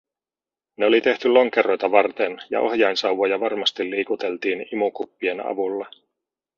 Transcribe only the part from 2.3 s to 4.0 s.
ja ohjainsauvoja varmasti